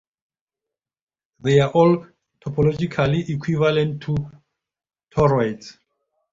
They 1.41 1.59
are 1.59 1.69
all 1.69 2.07
topologically 2.43 3.29
equivalent 3.29 4.01
to 4.01 4.17
toroids. 5.15 5.77